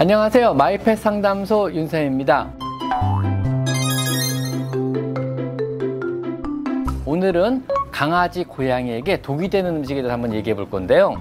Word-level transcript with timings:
안녕하세요. 0.00 0.54
마이펫 0.54 0.96
상담소 0.96 1.74
윤쌤입니다. 1.74 2.50
오늘은 7.04 7.64
강아지, 7.92 8.44
고양이에게 8.44 9.20
독이 9.20 9.50
되는 9.50 9.76
음식에 9.76 9.96
대해서 9.96 10.14
한번 10.14 10.32
얘기해 10.32 10.56
볼 10.56 10.70
건데요. 10.70 11.16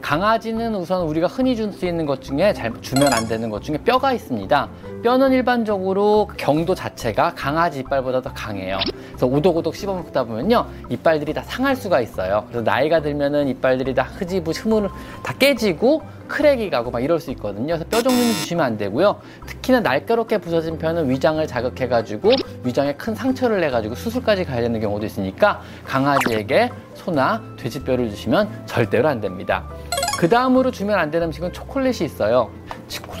강아지는 0.00 0.76
우선 0.76 1.02
우리가 1.02 1.26
흔히 1.26 1.56
줄 1.56 1.72
수 1.72 1.84
있는 1.84 2.06
것 2.06 2.22
중에 2.22 2.52
잘 2.52 2.72
주면 2.80 3.12
안 3.12 3.26
되는 3.26 3.50
것 3.50 3.60
중에 3.60 3.78
뼈가 3.78 4.12
있습니다. 4.12 4.68
뼈는 5.02 5.32
일반적으로 5.32 6.28
그 6.30 6.36
경도 6.36 6.76
자체가 6.76 7.34
강아지 7.34 7.80
이빨보다 7.80 8.20
더 8.22 8.32
강해요. 8.32 8.78
그래서 9.18 9.26
오독오독 9.26 9.74
씹어 9.74 9.94
먹다 9.94 10.22
보면요. 10.22 10.64
이빨들이 10.90 11.34
다 11.34 11.42
상할 11.42 11.74
수가 11.74 12.00
있어요. 12.00 12.44
그래서 12.48 12.62
나이가 12.62 13.02
들면은 13.02 13.48
이빨들이 13.48 13.92
다 13.92 14.04
흐지부, 14.04 14.52
흐물, 14.52 14.88
다 15.24 15.34
깨지고 15.36 16.02
크랙이 16.28 16.70
가고 16.70 16.92
막 16.92 17.02
이럴 17.02 17.18
수 17.18 17.32
있거든요. 17.32 17.66
그래서 17.66 17.84
뼈 17.90 18.00
종류는 18.00 18.32
주시면 18.32 18.64
안 18.64 18.78
되고요. 18.78 19.16
특히나 19.46 19.80
날카롭게 19.80 20.38
부서진 20.38 20.78
뼈는 20.78 21.10
위장을 21.10 21.44
자극해가지고 21.44 22.30
위장에 22.62 22.94
큰 22.94 23.16
상처를 23.16 23.60
내가지고 23.60 23.96
수술까지 23.96 24.44
가야 24.44 24.60
되는 24.60 24.78
경우도 24.80 25.04
있으니까 25.04 25.62
강아지에게 25.84 26.70
소나 26.94 27.42
돼지뼈를 27.56 28.10
주시면 28.10 28.66
절대로 28.66 29.08
안 29.08 29.20
됩니다. 29.20 29.64
그 30.16 30.28
다음으로 30.28 30.70
주면 30.70 30.98
안 30.98 31.10
되는 31.10 31.28
음식은 31.28 31.52
초콜릿이 31.52 32.04
있어요. 32.04 32.50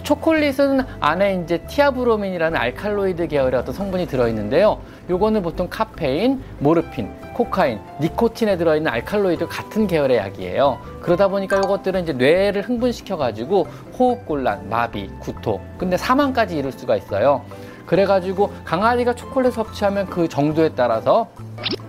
초콜릿은 0.02 0.80
안에 1.00 1.42
이제 1.44 1.58
티아브로민이라는 1.58 2.58
알칼로이드 2.58 3.28
계열의 3.28 3.60
어떤 3.60 3.74
성분이 3.74 4.06
들어있는데요. 4.06 4.80
요거는 5.10 5.42
보통 5.42 5.68
카페인, 5.70 6.42
모르핀, 6.58 7.10
코카인, 7.32 7.80
니코틴에 8.00 8.56
들어있는 8.56 8.90
알칼로이드 8.90 9.46
같은 9.46 9.86
계열의 9.86 10.18
약이에요. 10.18 10.78
그러다 11.00 11.28
보니까 11.28 11.56
요것들은 11.58 12.02
이제 12.02 12.12
뇌를 12.12 12.62
흥분시켜가지고 12.62 13.66
호흡곤란, 13.98 14.68
마비, 14.68 15.08
구토, 15.20 15.60
근데 15.78 15.96
사망까지 15.96 16.56
이를 16.56 16.72
수가 16.72 16.96
있어요. 16.96 17.42
그래가지고 17.86 18.52
강아지가 18.64 19.14
초콜릿 19.14 19.54
섭취하면 19.54 20.06
그 20.06 20.28
정도에 20.28 20.70
따라서 20.70 21.28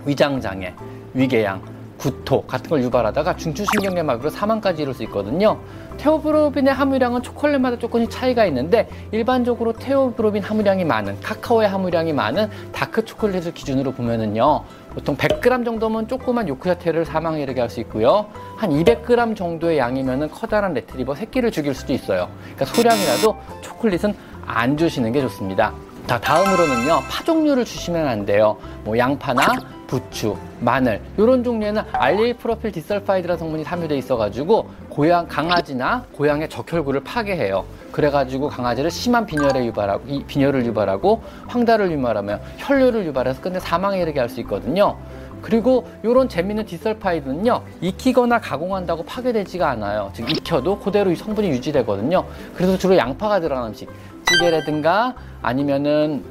위장장애, 0.06 0.72
위궤양, 1.12 1.60
구토 1.98 2.40
같은 2.46 2.70
걸 2.70 2.82
유발하다가 2.82 3.36
중추신경계마비로 3.36 4.30
사망까지 4.30 4.82
이를 4.82 4.94
수 4.94 5.02
있거든요. 5.02 5.58
테오브로민의 6.00 6.72
함유량은 6.72 7.22
초콜릿마다 7.22 7.78
조금씩 7.78 8.10
차이가 8.10 8.46
있는데 8.46 8.88
일반적으로 9.12 9.74
테오브로민 9.74 10.42
함유량이 10.42 10.84
많은 10.84 11.20
카카오의 11.20 11.68
함유량이 11.68 12.14
많은 12.14 12.48
다크 12.72 13.04
초콜릿을 13.04 13.52
기준으로 13.52 13.92
보면은요 13.92 14.64
보통 14.94 15.14
100g 15.16 15.62
정도면 15.64 16.08
조그만 16.08 16.48
요크셔테를 16.48 17.04
사망에 17.04 17.42
이르게 17.42 17.60
할 17.60 17.70
수 17.70 17.80
있고요. 17.80 18.26
한 18.56 18.70
200g 18.70 19.36
정도의 19.36 19.78
양이면은 19.78 20.30
커다란 20.30 20.74
레트리버 20.74 21.14
새끼를 21.14 21.52
죽일 21.52 21.74
수도 21.74 21.92
있어요. 21.92 22.28
그러니까 22.56 22.64
소량이라도 22.64 23.36
초콜릿은 23.60 24.14
안 24.46 24.76
주시는 24.76 25.12
게 25.12 25.20
좋습니다. 25.20 25.72
자 26.06 26.18
다음으로는요 26.18 27.00
파 27.08 27.22
종류를 27.22 27.64
주시면 27.64 28.08
안 28.08 28.24
돼요. 28.24 28.56
뭐 28.84 28.96
양파나 28.98 29.42
부추, 29.86 30.36
마늘 30.60 31.02
이런 31.18 31.44
종류에는 31.44 31.82
allyl 31.92 32.34
propyl 32.34 32.72
disulfide라는 32.72 33.38
성분이 33.38 33.64
함유되어 33.64 33.98
있어가지고 33.98 34.68
고양 35.00 35.26
강아지나 35.26 36.04
고양이의 36.12 36.50
적혈구를 36.50 37.02
파괴해요. 37.02 37.64
그래가지고 37.90 38.48
강아지를 38.48 38.90
심한 38.90 39.24
빈혈에 39.24 39.64
유발하고 39.64 40.04
이 40.06 40.22
빈혈을 40.24 40.66
유발하고 40.66 41.22
황달을 41.46 41.90
유발하며 41.90 42.38
혈뇨를 42.58 43.06
유발해서 43.06 43.40
끝내 43.40 43.58
사망에 43.58 43.98
이르게 44.02 44.20
할 44.20 44.28
수 44.28 44.40
있거든요. 44.40 44.98
그리고 45.40 45.88
이런 46.02 46.28
재미있는 46.28 46.66
디설파이드는요 46.66 47.62
익히거나 47.80 48.40
가공한다고 48.40 49.04
파괴되지가 49.04 49.70
않아요. 49.70 50.10
즉 50.12 50.30
익혀도 50.30 50.80
그대로 50.80 51.10
이 51.10 51.16
성분이 51.16 51.48
유지되거든요. 51.48 52.22
그래서 52.54 52.76
주로 52.76 52.94
양파가 52.94 53.40
들어간 53.40 53.68
음식, 53.68 53.88
찌개라든가 54.26 55.14
아니면은 55.40 56.22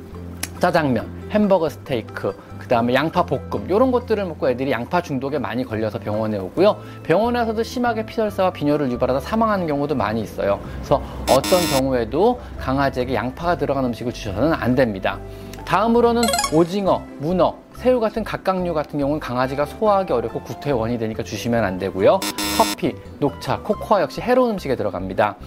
짜장면, 0.59 1.08
햄버거 1.31 1.69
스테이크, 1.69 2.35
그 2.57 2.67
다음에 2.67 2.94
양파 2.94 3.23
볶음 3.23 3.67
이런 3.69 3.91
것들을 3.91 4.23
먹고 4.25 4.50
애들이 4.50 4.72
양파 4.72 5.01
중독에 5.01 5.38
많이 5.38 5.63
걸려서 5.63 6.00
병원에 6.00 6.38
오고요. 6.38 6.78
병원에서도 7.03 7.62
심하게 7.63 8.06
피설사와 8.06 8.51
빈혈을 8.51 8.91
유발하다 8.91 9.19
사망하는 9.19 9.68
경우도 9.68 9.95
많이 9.95 10.22
있어요. 10.22 10.59
그래서 10.75 11.01
어떤 11.29 11.59
경우에도 11.72 12.39
강아지에게 12.57 13.13
양파가 13.13 13.57
들어간 13.57 13.85
음식을 13.85 14.12
주셔서는 14.12 14.53
안 14.53 14.75
됩니다. 14.75 15.19
다음으로는 15.66 16.23
오징어, 16.51 17.03
문어, 17.19 17.56
새우 17.75 18.00
같은 18.00 18.23
각각류 18.23 18.73
같은 18.73 19.00
경우는 19.00 19.19
강아지가 19.19 19.66
소화하기 19.66 20.12
어렵고 20.12 20.41
구토의 20.41 20.73
원인이 20.73 21.00
되니까 21.00 21.23
주시면 21.23 21.63
안 21.63 21.78
되고요. 21.78 22.19
커피, 22.57 22.95
녹차, 23.19 23.59
코코아 23.59 24.01
역시 24.01 24.19
해로운 24.19 24.51
음식에 24.51 24.75
들어갑니다. 24.75 25.38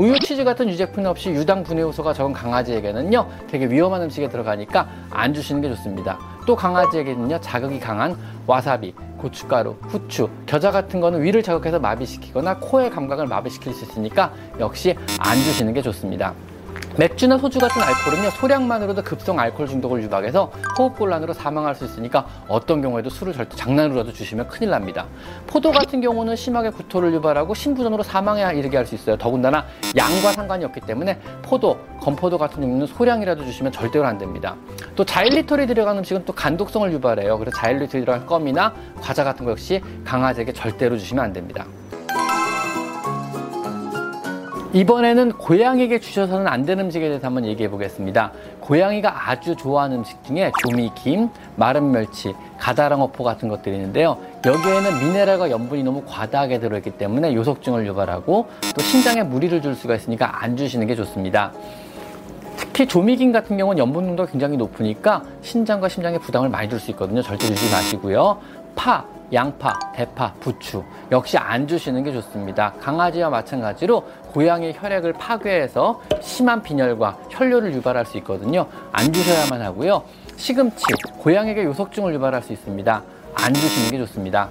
우유, 0.00 0.18
치즈 0.18 0.44
같은 0.44 0.66
유제품 0.70 1.04
없이 1.04 1.28
유당 1.28 1.62
분해 1.62 1.82
요소가 1.82 2.14
적은 2.14 2.32
강아지에게는요 2.32 3.28
되게 3.50 3.66
위험한 3.66 4.00
음식에 4.00 4.30
들어가니까 4.30 4.88
안 5.10 5.34
주시는 5.34 5.60
게 5.60 5.68
좋습니다. 5.68 6.18
또 6.46 6.56
강아지에게는요 6.56 7.38
자극이 7.42 7.78
강한 7.78 8.16
와사비, 8.46 8.94
고춧가루, 9.18 9.76
후추, 9.82 10.30
겨자 10.46 10.70
같은 10.70 11.02
거는 11.02 11.22
위를 11.22 11.42
자극해서 11.42 11.78
마비시키거나 11.80 12.60
코의 12.60 12.88
감각을 12.88 13.26
마비시킬 13.26 13.74
수 13.74 13.84
있으니까 13.84 14.32
역시 14.58 14.96
안 15.18 15.36
주시는 15.36 15.74
게 15.74 15.82
좋습니다. 15.82 16.32
맥주나 16.96 17.38
소주 17.38 17.58
같은 17.58 17.80
알코올은요 17.80 18.30
소량만으로도 18.30 19.02
급성 19.02 19.38
알코올 19.38 19.68
중독을 19.68 20.02
유발해서 20.02 20.52
호흡곤란으로 20.78 21.32
사망할 21.32 21.74
수 21.74 21.84
있으니까 21.84 22.26
어떤 22.48 22.82
경우에도 22.82 23.08
술을 23.08 23.32
절대 23.32 23.56
장난으로라도 23.56 24.12
주시면 24.12 24.48
큰일 24.48 24.70
납니다. 24.70 25.06
포도 25.46 25.70
같은 25.70 26.00
경우는 26.00 26.36
심하게 26.36 26.70
구토를 26.70 27.14
유발하고 27.14 27.54
신부전으로 27.54 28.02
사망에 28.02 28.54
이르게 28.58 28.76
할 28.76 28.90
수 28.90 28.96
있어요. 28.96 29.16
더군다나 29.16 29.66
양과 29.96 30.32
상관이 30.32 30.64
없기 30.64 30.80
때문에 30.80 31.20
포도, 31.42 31.78
건포도 32.00 32.38
같은 32.38 32.60
경우는 32.60 32.86
소량이라도 32.88 33.44
주시면 33.44 33.70
절대로 33.70 34.04
안 34.06 34.18
됩니다. 34.18 34.56
또 34.96 35.04
자일리톨이 35.04 35.66
들어간 35.68 35.96
음식은 35.98 36.24
또 36.24 36.32
간독성을 36.32 36.90
유발해요. 36.92 37.38
그래서 37.38 37.56
자일리톨이 37.56 38.04
들어간 38.04 38.26
껌이나 38.26 38.74
과자 39.00 39.22
같은 39.22 39.44
거 39.44 39.52
역시 39.52 39.80
강아지에게 40.04 40.52
절대로 40.52 40.98
주시면 40.98 41.24
안 41.24 41.32
됩니다. 41.32 41.64
이번에는 44.72 45.32
고양이에게 45.32 45.98
주셔서는 45.98 46.46
안 46.46 46.64
되는 46.64 46.84
음식에 46.84 47.08
대해서 47.08 47.26
한번 47.26 47.44
얘기해 47.44 47.68
보겠습니다. 47.70 48.30
고양이가 48.60 49.28
아주 49.28 49.56
좋아하는 49.56 49.98
음식 49.98 50.22
중에 50.22 50.52
조미김, 50.62 51.28
마른 51.56 51.90
멸치, 51.90 52.34
가다랑어포 52.58 53.24
같은 53.24 53.48
것들이 53.48 53.74
있는데요. 53.74 54.16
여기에는 54.46 54.98
미네랄과 55.00 55.50
염분이 55.50 55.82
너무 55.82 56.02
과다하게 56.06 56.60
들어있기 56.60 56.92
때문에 56.92 57.34
요속증을 57.34 57.84
유발하고 57.86 58.48
또 58.76 58.82
신장에 58.82 59.24
무리를 59.24 59.60
줄 59.60 59.74
수가 59.74 59.96
있으니까 59.96 60.42
안 60.42 60.56
주시는 60.56 60.86
게 60.86 60.94
좋습니다. 60.94 61.52
특히 62.56 62.86
조미김 62.86 63.32
같은 63.32 63.56
경우는 63.56 63.78
염분 63.78 64.06
농도가 64.06 64.30
굉장히 64.30 64.56
높으니까 64.56 65.24
신장과 65.42 65.88
심장에 65.88 66.18
부담을 66.18 66.48
많이 66.48 66.68
줄 66.68 66.78
수 66.78 66.92
있거든요. 66.92 67.22
절대 67.22 67.46
주지 67.46 67.72
마시고요. 67.72 68.38
파, 68.76 69.04
양파, 69.32 69.72
대파, 69.94 70.32
부추 70.40 70.82
역시 71.12 71.38
안 71.38 71.66
주시는 71.66 72.02
게 72.04 72.12
좋습니다. 72.12 72.72
강아지와 72.80 73.30
마찬가지로 73.30 74.02
고양이 74.32 74.72
혈액을 74.74 75.14
파괴해서 75.14 76.00
심한 76.20 76.62
빈혈과 76.62 77.18
혈뇨를 77.30 77.72
유발할 77.74 78.06
수 78.06 78.16
있거든요. 78.18 78.66
안 78.92 79.12
주셔야만 79.12 79.62
하고요. 79.62 80.02
시금치, 80.36 80.84
고양이에게 81.18 81.64
요석증을 81.64 82.14
유발할 82.14 82.42
수 82.42 82.52
있습니다. 82.52 83.02
안 83.34 83.54
주시는 83.54 83.90
게 83.90 83.98
좋습니다. 83.98 84.48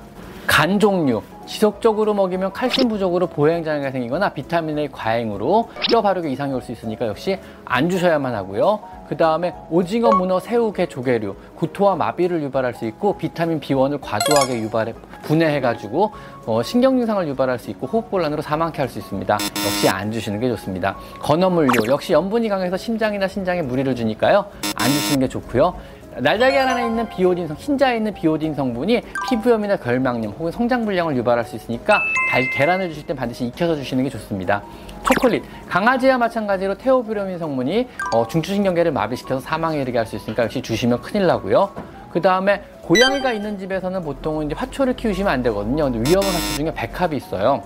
간 0.60 0.78
종류, 0.78 1.22
지속적으로 1.46 2.14
먹이면 2.14 2.52
칼슘 2.52 2.90
부족으로 2.90 3.28
보행 3.28 3.64
장애가 3.64 3.92
생기거나 3.92 4.28
비타민 4.28 4.78
A 4.78 4.90
과잉으로 4.92 5.70
뼈 5.90 6.02
발육에 6.02 6.30
이상이 6.30 6.52
올 6.52 6.62
수 6.62 6.74
있으니까 6.74 7.08
역시 7.08 7.40
안 7.64 7.90
주셔야만 7.90 8.36
하고요. 8.36 8.82
그 9.08 9.16
다음에 9.16 9.56
오징어, 9.70 10.10
문어, 10.10 10.38
새우, 10.42 10.74
게, 10.74 10.86
조개류, 10.86 11.34
구토와 11.56 11.96
마비를 11.96 12.44
유발할 12.44 12.74
수 12.74 12.86
있고 12.88 13.18
비타민 13.18 13.62
B1을 13.62 14.00
과도하게 14.02 14.60
유발해 14.60 14.94
분해해가지고 15.24 16.12
어, 16.46 16.62
신경 16.62 16.98
증상을 16.98 17.26
유발할 17.30 17.58
수 17.58 17.72
있고 17.72 17.88
호흡곤란으로 17.88 18.42
사망케 18.42 18.82
할 18.82 18.90
수 18.90 19.00
있습니다. 19.00 19.34
역시 19.36 19.88
안 19.88 20.12
주시는 20.12 20.42
게 20.42 20.50
좋습니다. 20.50 20.98
건어물류 21.22 21.88
역시 21.88 22.12
염분이 22.12 22.50
강해서 22.50 22.76
심장이나 22.76 23.30
신장에 23.30 23.62
무리를 23.62 23.96
주니까요. 23.96 24.46
안 24.76 24.88
주시는 24.90 25.22
게 25.22 25.30
좋고요. 25.30 25.74
날달걀 26.22 26.68
안에 26.68 26.86
있는 26.86 27.08
비오딘 27.10 27.48
성, 27.48 27.56
흰자에 27.58 27.98
있는 27.98 28.14
비오딘 28.14 28.54
성분이 28.54 29.02
피부염이나 29.30 29.78
결막염 29.78 30.34
혹은 30.38 30.52
성장불량을 30.52 31.16
유발할 31.16 31.46
수 31.46 31.56
있으니까 31.56 32.02
달, 32.32 32.50
계란을 32.52 32.90
주실 32.90 33.06
때 33.06 33.14
반드시 33.14 33.46
익혀서 33.46 33.76
주시는 33.76 34.04
게 34.04 34.10
좋습니다. 34.10 34.62
초콜릿, 35.04 35.44
강아지와 35.68 36.18
마찬가지로 36.18 36.76
테오브로민 36.76 37.40
성분이 37.40 37.88
어, 38.14 38.28
중추신경계를 38.28 38.92
마비시켜서 38.92 39.40
사망에 39.40 39.82
이르게 39.82 39.98
할 39.98 40.06
수 40.06 40.16
있으니까 40.16 40.44
역시 40.44 40.62
주시면 40.62 41.02
큰일 41.02 41.26
나고요. 41.28 41.72
그 42.12 42.20
다음에 42.22 42.64
고양이가 42.82 43.32
있는 43.34 43.58
집에서는 43.60 44.04
보통은 44.04 44.48
이제 44.48 44.56
화초를 44.56 44.96
키우시면 44.96 45.32
안 45.32 45.44
되거든요. 45.44 45.84
근데 45.92 46.10
위험한 46.10 46.32
화초 46.32 46.56
중에 46.56 46.74
백합이 46.74 47.16
있어요. 47.16 47.62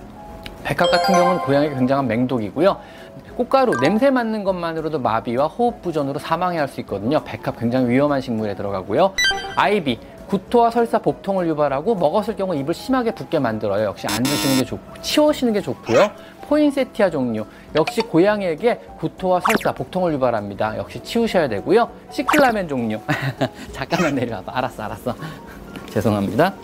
백합 0.64 0.90
같은 0.90 1.14
경우는 1.14 1.40
고양이가 1.42 1.74
굉장한 1.76 2.08
맹독이고요. 2.08 2.76
꽃가루 3.36 3.72
냄새 3.80 4.10
맡는 4.10 4.44
것만으로도 4.44 4.98
마비와 4.98 5.46
호흡 5.46 5.82
부전으로 5.82 6.18
사망해 6.18 6.58
할 6.58 6.68
수 6.68 6.80
있거든요. 6.80 7.22
백합 7.22 7.58
굉장히 7.58 7.88
위험한 7.90 8.20
식물에 8.20 8.54
들어가고요. 8.54 9.12
아이비 9.56 9.98
구토와 10.26 10.70
설사, 10.70 10.98
복통을 10.98 11.46
유발하고 11.48 11.94
먹었을 11.94 12.34
경우 12.34 12.56
입을 12.56 12.72
심하게 12.72 13.10
붓게 13.14 13.38
만들어요. 13.38 13.84
역시 13.84 14.06
안 14.10 14.22
드시는 14.22 14.58
게 14.58 14.64
좋고 14.64 15.02
치우시는 15.02 15.52
게 15.52 15.60
좋고요. 15.60 16.10
포인세티아 16.48 17.10
종류 17.10 17.44
역시 17.74 18.00
고양이에게 18.00 18.80
구토와 18.98 19.40
설사, 19.40 19.72
복통을 19.72 20.14
유발합니다. 20.14 20.78
역시 20.78 21.02
치우셔야 21.02 21.48
되고요. 21.48 21.88
시클라멘 22.10 22.68
종류 22.68 22.98
잠깐만 23.72 24.14
내려와봐. 24.14 24.52
알았어, 24.56 24.82
알았어. 24.84 25.14
죄송합니다. 25.90 26.54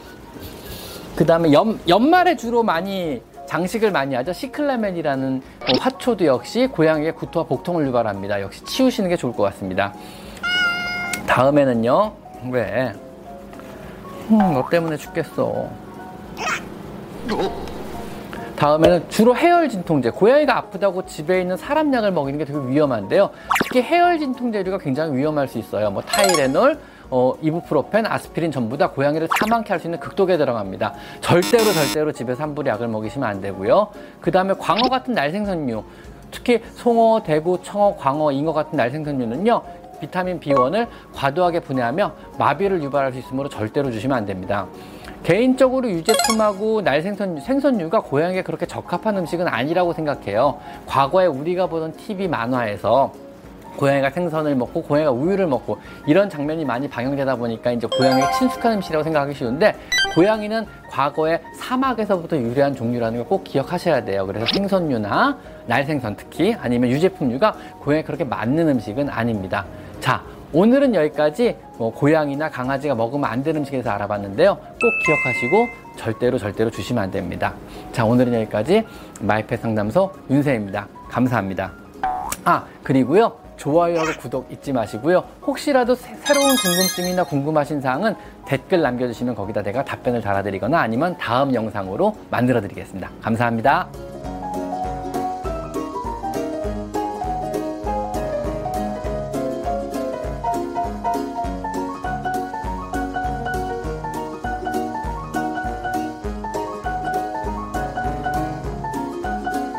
그 1.14 1.26
다음에 1.26 1.50
연말에 1.86 2.36
주로 2.36 2.62
많이 2.62 3.20
장식을 3.50 3.90
많이 3.90 4.14
하죠. 4.14 4.32
시클라멘이라는 4.32 5.42
뭐 5.58 5.78
화초도 5.80 6.24
역시 6.24 6.68
고양이의 6.68 7.16
구토와 7.16 7.46
복통을 7.46 7.84
유발합니다. 7.88 8.40
역시 8.42 8.64
치우시는 8.64 9.10
게 9.10 9.16
좋을 9.16 9.32
것 9.32 9.42
같습니다. 9.42 9.92
다음에는요. 11.26 12.12
왜? 12.52 12.92
음, 14.30 14.38
너 14.38 14.68
때문에 14.70 14.96
죽겠어. 14.96 15.68
다음에는 18.54 19.08
주로 19.08 19.34
해열 19.36 19.68
진통제. 19.68 20.10
고양이가 20.10 20.56
아프다고 20.56 21.04
집에 21.06 21.40
있는 21.40 21.56
사람 21.56 21.92
약을 21.92 22.12
먹이는 22.12 22.38
게 22.38 22.44
되게 22.44 22.56
위험한데요. 22.56 23.30
특히 23.64 23.82
해열 23.82 24.20
진통제류가 24.20 24.78
굉장히 24.78 25.16
위험할 25.16 25.48
수 25.48 25.58
있어요. 25.58 25.90
뭐 25.90 26.02
타이레놀, 26.02 26.78
어, 27.10 27.34
이부프로펜, 27.42 28.06
아스피린 28.06 28.52
전부 28.52 28.78
다 28.78 28.90
고양이를 28.90 29.28
사망케 29.38 29.72
할 29.72 29.80
수 29.80 29.86
있는 29.86 29.98
극독에 29.98 30.36
들어갑니다. 30.36 30.94
절대로 31.20 31.64
절대로 31.72 32.12
집에서 32.12 32.42
함부로 32.42 32.68
약을 32.70 32.86
먹이시면 32.88 33.28
안 33.28 33.40
되고요. 33.40 33.88
그 34.20 34.30
다음에 34.30 34.54
광어 34.58 34.82
같은 34.88 35.14
날생선류, 35.14 35.82
특히 36.30 36.60
송어, 36.74 37.22
대구, 37.24 37.58
청어, 37.62 37.96
광어, 37.96 38.30
잉어 38.32 38.52
같은 38.52 38.76
날생선류는요. 38.76 39.62
비타민 40.00 40.38
B1을 40.40 40.86
과도하게 41.14 41.60
분해하며 41.60 42.12
마비를 42.38 42.82
유발할 42.82 43.12
수 43.12 43.18
있으므로 43.18 43.48
절대로 43.48 43.90
주시면 43.90 44.16
안 44.16 44.24
됩니다. 44.26 44.66
개인적으로 45.24 45.90
유제품하고 45.90 46.80
날생선 46.80 47.40
생선류가 47.40 48.00
고양이에 48.00 48.42
그렇게 48.42 48.64
적합한 48.66 49.18
음식은 49.18 49.46
아니라고 49.48 49.92
생각해요. 49.92 50.58
과거에 50.86 51.26
우리가 51.26 51.66
보던 51.66 51.92
TV 51.96 52.28
만화에서 52.28 53.12
고양이가 53.80 54.10
생선을 54.10 54.54
먹고 54.56 54.82
고양이가 54.82 55.10
우유를 55.10 55.46
먹고 55.46 55.78
이런 56.06 56.28
장면이 56.28 56.66
많이 56.66 56.86
방영되다 56.88 57.34
보니까 57.36 57.72
이제 57.72 57.86
고양이의 57.86 58.30
친숙한 58.38 58.74
음식이라고 58.74 59.02
생각하기 59.02 59.34
쉬운데 59.34 59.74
고양이는 60.14 60.66
과거에 60.90 61.40
사막에서부터 61.56 62.36
유래한 62.36 62.74
종류라는 62.76 63.18
걸 63.18 63.30
꼭 63.30 63.44
기억하셔야 63.44 64.04
돼요. 64.04 64.26
그래서 64.26 64.44
생선류나 64.52 65.38
날생선 65.66 66.16
특히 66.16 66.54
아니면 66.60 66.90
유제품류가 66.90 67.54
고양이에 67.78 68.02
그렇게 68.02 68.24
맞는 68.24 68.68
음식은 68.70 69.08
아닙니다. 69.08 69.64
자, 70.00 70.20
오늘은 70.52 70.96
여기까지 70.96 71.56
뭐 71.78 71.92
고양이나 71.94 72.50
강아지가 72.50 72.96
먹으면 72.96 73.30
안 73.30 73.42
되는 73.44 73.60
음식에서 73.60 73.88
알아봤는데요. 73.90 74.52
꼭 74.56 74.80
기억하시고 75.06 75.68
절대로 75.96 76.38
절대로 76.38 76.70
주시면 76.70 77.04
안 77.04 77.10
됩니다. 77.12 77.54
자, 77.92 78.04
오늘은 78.04 78.34
여기까지 78.34 78.84
마이펫 79.20 79.60
상담소 79.60 80.10
윤세입니다. 80.28 80.88
감사합니다. 81.08 81.70
아, 82.44 82.64
그리고요. 82.82 83.39
좋아요하고 83.60 84.12
구독 84.18 84.50
잊지 84.50 84.72
마시고요. 84.72 85.22
혹시라도 85.46 85.94
새, 85.94 86.14
새로운 86.16 86.56
궁금증이나 86.56 87.24
궁금하신 87.24 87.80
사항은 87.80 88.14
댓글 88.46 88.80
남겨주시면 88.80 89.34
거기다 89.34 89.62
내가 89.62 89.84
답변을 89.84 90.22
달아드리거나 90.22 90.80
아니면 90.80 91.16
다음 91.18 91.54
영상으로 91.54 92.16
만들어 92.30 92.60
드리겠습니다. 92.60 93.10
감사합니다. 93.20 94.09